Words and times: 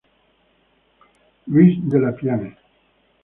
Luis 1.45 1.77
Dellepiane. 1.79 2.57